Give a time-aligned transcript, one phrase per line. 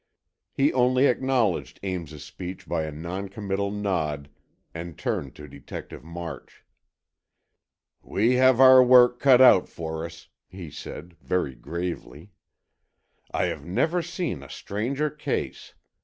[0.51, 4.29] He only acknowledged Ames's speech by a noncommittal nod
[4.73, 6.65] and turned to Detective March.
[8.01, 12.31] "We have our work cut out for us," he said, very gravely.
[13.29, 15.75] "I have never seen a stranger case.